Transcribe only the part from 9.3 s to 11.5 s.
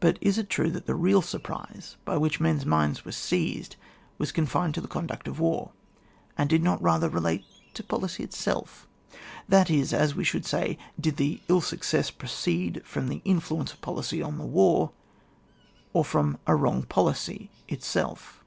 That is, as we should say: did the